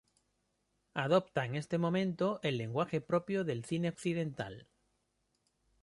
Adopta 0.95 1.45
en 1.45 1.53
este 1.53 1.77
momento 1.77 2.39
el 2.41 2.57
lenguaje 2.57 3.01
propio 3.01 3.43
del 3.43 3.63
cine 3.65 3.89
occidental. 3.89 4.67